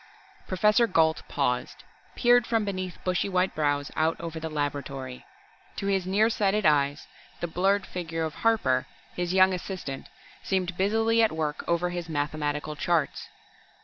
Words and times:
Professor 0.47 0.87
Gault 0.87 1.21
paused, 1.27 1.83
peered 2.15 2.47
from 2.47 2.65
beneath 2.65 2.97
bushy 3.03 3.29
white 3.29 3.53
brows 3.53 3.91
out 3.95 4.19
over 4.19 4.39
the 4.39 4.49
laboratory. 4.49 5.27
To 5.75 5.85
his 5.85 6.07
near 6.07 6.27
sighted 6.31 6.65
eyes 6.65 7.05
the 7.39 7.45
blurred 7.45 7.85
figure 7.85 8.23
of 8.23 8.33
Harper, 8.41 8.87
his 9.15 9.31
young 9.31 9.53
assistant, 9.53 10.09
seemed 10.41 10.75
busily 10.75 11.21
at 11.21 11.31
work 11.31 11.63
over 11.67 11.91
his 11.91 12.09
mathematical 12.09 12.75
charts. 12.75 13.29